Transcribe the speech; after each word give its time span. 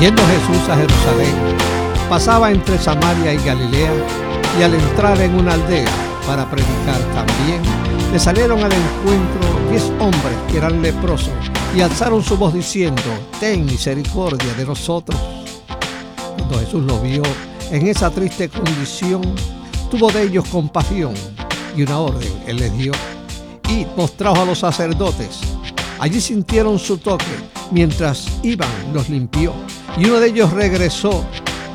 Yendo 0.00 0.22
Jesús 0.26 0.68
a 0.68 0.76
Jerusalén, 0.76 1.34
pasaba 2.08 2.50
entre 2.50 2.78
Samaria 2.78 3.32
y 3.32 3.38
Galilea 3.38 3.92
y 4.58 4.62
al 4.62 4.74
entrar 4.74 5.20
en 5.20 5.34
una 5.36 5.54
aldea 5.54 5.90
para 6.26 6.50
predicar 6.50 7.00
también, 7.14 7.62
le 8.12 8.18
salieron 8.18 8.58
al 8.58 8.72
encuentro 8.72 9.70
diez 9.70 9.84
hombres 10.00 10.36
que 10.50 10.58
eran 10.58 10.82
leprosos 10.82 11.32
y 11.76 11.80
alzaron 11.80 12.22
su 12.22 12.36
voz 12.36 12.52
diciendo, 12.54 13.02
ten 13.40 13.64
misericordia 13.66 14.52
de 14.54 14.66
nosotros. 14.66 15.18
Cuando 16.36 16.58
Jesús 16.58 16.82
lo 16.84 17.00
vio 17.00 17.22
en 17.70 17.86
esa 17.86 18.10
triste 18.10 18.48
condición, 18.48 19.22
tuvo 19.90 20.10
de 20.10 20.24
ellos 20.24 20.44
compasión 20.48 21.14
y 21.76 21.82
una 21.82 21.98
orden 21.98 22.32
él 22.46 22.56
les 22.56 22.76
dio. 22.76 22.92
Y 23.68 23.86
mostrados 23.96 24.38
a 24.38 24.44
los 24.44 24.58
sacerdotes. 24.58 25.40
Allí 25.98 26.20
sintieron 26.20 26.78
su 26.78 26.98
toque. 26.98 27.24
Mientras 27.74 28.28
iban, 28.44 28.70
los 28.92 29.08
limpió. 29.08 29.52
Y 29.98 30.04
uno 30.04 30.20
de 30.20 30.28
ellos 30.28 30.52
regresó, 30.52 31.24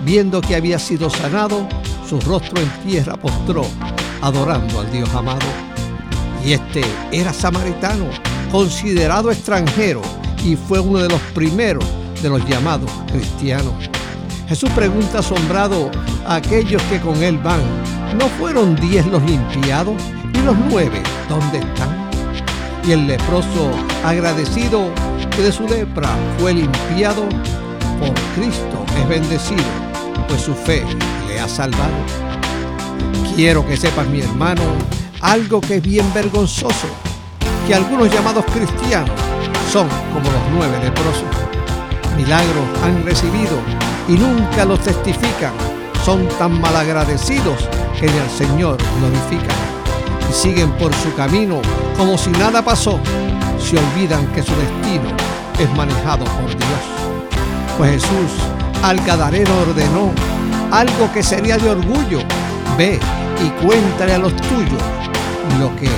viendo 0.05 0.39
que 0.39 0.55
había 0.55 0.79
sido 0.79 1.09
sanado, 1.09 1.67
su 2.09 2.21
rostro 2.21 2.61
en 2.61 2.69
tierra 2.87 3.17
postró, 3.17 3.65
adorando 4.21 4.79
al 4.79 4.89
Dios 4.93 5.13
amado. 5.13 5.45
Y 6.45 6.53
este 6.53 6.83
era 7.11 7.33
samaritano, 7.33 8.05
considerado 8.49 9.29
extranjero, 9.29 10.01
y 10.45 10.55
fue 10.55 10.79
uno 10.79 10.99
de 10.99 11.09
los 11.09 11.19
primeros 11.35 11.83
de 12.21 12.29
los 12.29 12.47
llamados 12.47 12.89
cristianos. 13.11 13.73
Jesús 14.47 14.69
pregunta 14.69 15.19
asombrado 15.19 15.91
a 16.25 16.35
aquellos 16.35 16.81
que 16.83 17.01
con 17.01 17.21
él 17.21 17.37
van, 17.39 17.59
¿no 18.17 18.29
fueron 18.39 18.77
diez 18.77 19.05
los 19.07 19.21
limpiados? 19.23 20.01
¿Y 20.33 20.37
los 20.45 20.55
nueve 20.69 21.03
dónde 21.27 21.57
están? 21.57 21.98
Y 22.85 22.91
el 22.91 23.07
leproso, 23.07 23.71
agradecido 24.03 24.91
que 25.35 25.43
de 25.43 25.51
su 25.51 25.67
lepra 25.67 26.09
fue 26.39 26.53
limpiado, 26.53 27.27
por 27.99 28.13
Cristo 28.35 28.85
es 28.97 29.07
bendecido, 29.07 29.63
pues 30.27 30.41
su 30.41 30.53
fe 30.53 30.83
le 31.27 31.39
ha 31.39 31.47
salvado. 31.47 31.93
Quiero 33.35 33.65
que 33.65 33.77
sepas, 33.77 34.07
mi 34.07 34.21
hermano, 34.21 34.63
algo 35.21 35.61
que 35.61 35.75
es 35.75 35.81
bien 35.81 36.11
vergonzoso, 36.13 36.87
que 37.67 37.75
algunos 37.75 38.11
llamados 38.11 38.45
cristianos 38.45 39.19
son 39.71 39.87
como 40.13 40.31
los 40.31 40.41
nueve 40.53 40.77
leprosos. 40.83 41.23
Milagros 42.17 42.67
han 42.83 43.05
recibido 43.05 43.57
y 44.07 44.13
nunca 44.13 44.65
los 44.65 44.79
testifican. 44.79 45.53
Son 46.03 46.27
tan 46.39 46.59
malagradecidos 46.59 47.69
que 47.99 48.07
ni 48.07 48.17
al 48.17 48.29
Señor 48.29 48.77
glorifican. 48.99 49.78
Y 50.29 50.33
siguen 50.33 50.71
por 50.73 50.93
su 50.95 51.13
camino 51.15 51.61
como 51.97 52.17
si 52.17 52.29
nada 52.31 52.61
pasó. 52.61 52.99
Se 53.59 53.77
olvidan 53.77 54.27
que 54.27 54.43
su 54.43 54.53
destino 54.55 55.09
es 55.59 55.69
manejado 55.75 56.25
por 56.25 56.47
Dios. 56.49 56.81
Pues 57.77 57.91
Jesús 57.91 58.31
al 58.83 58.97
Gadareno 59.01 59.51
ordenó 59.59 60.11
algo 60.71 61.11
que 61.13 61.23
sería 61.23 61.57
de 61.57 61.69
orgullo. 61.69 62.19
Ve 62.77 62.99
y 63.43 63.65
cuéntale 63.65 64.13
a 64.13 64.19
los 64.19 64.35
tuyos 64.35 64.83
lo 65.59 65.75
que 65.75 65.89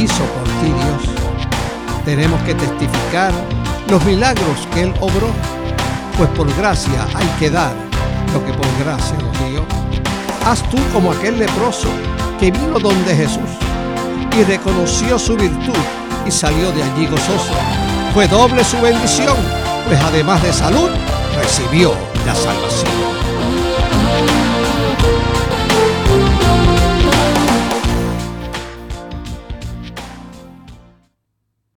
hizo 0.00 0.24
por 0.24 0.44
ti 0.44 0.66
Dios. 0.66 1.16
Tenemos 2.04 2.40
que 2.42 2.54
testificar 2.54 3.32
los 3.88 4.04
milagros 4.04 4.68
que 4.72 4.82
Él 4.82 4.94
obró 5.00 5.28
pues 6.16 6.28
por 6.30 6.54
gracia 6.56 7.06
hay 7.14 7.26
que 7.38 7.50
dar 7.50 7.74
lo 8.32 8.44
que 8.44 8.52
por 8.52 8.66
gracia 8.78 9.16
nos 9.18 9.38
dio. 9.48 9.64
Haz 10.46 10.62
tú 10.70 10.76
como 10.92 11.12
aquel 11.12 11.38
leproso 11.38 11.88
que 12.38 12.50
vino 12.50 12.78
donde 12.78 13.14
Jesús 13.14 13.50
y 14.38 14.44
reconoció 14.44 15.18
su 15.18 15.36
virtud 15.36 15.76
y 16.26 16.30
salió 16.30 16.72
de 16.72 16.82
allí 16.82 17.06
gozoso. 17.06 17.52
Fue 18.14 18.26
doble 18.28 18.64
su 18.64 18.80
bendición, 18.80 19.36
pues 19.86 20.00
además 20.00 20.42
de 20.42 20.52
salud, 20.52 20.90
recibió 21.36 21.94
la 22.26 22.34
salvación. 22.34 23.12